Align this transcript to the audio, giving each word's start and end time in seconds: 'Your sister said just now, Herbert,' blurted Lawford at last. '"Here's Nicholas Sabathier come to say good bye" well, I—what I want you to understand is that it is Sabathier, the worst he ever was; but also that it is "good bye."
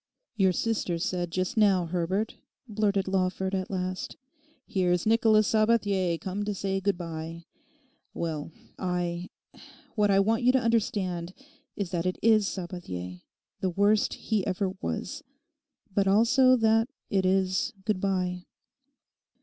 'Your 0.35 0.51
sister 0.51 0.97
said 0.97 1.29
just 1.29 1.57
now, 1.57 1.85
Herbert,' 1.85 2.37
blurted 2.67 3.07
Lawford 3.07 3.53
at 3.53 3.69
last. 3.69 4.17
'"Here's 4.65 5.05
Nicholas 5.05 5.47
Sabathier 5.47 6.17
come 6.19 6.43
to 6.43 6.55
say 6.55 6.81
good 6.81 6.97
bye" 6.97 7.45
well, 8.11 8.51
I—what 8.79 10.09
I 10.09 10.19
want 10.19 10.41
you 10.41 10.51
to 10.53 10.59
understand 10.59 11.35
is 11.75 11.91
that 11.91 12.07
it 12.07 12.17
is 12.23 12.47
Sabathier, 12.47 13.21
the 13.59 13.69
worst 13.69 14.15
he 14.15 14.43
ever 14.47 14.71
was; 14.81 15.21
but 15.93 16.07
also 16.07 16.55
that 16.55 16.89
it 17.11 17.23
is 17.23 17.71
"good 17.85 18.01
bye." 18.01 18.45